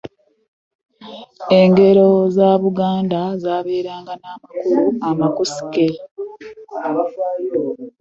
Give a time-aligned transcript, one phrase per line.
[1.59, 4.75] Engero z'abaganda zabeeranga n'amukulu
[5.09, 5.87] amakusike.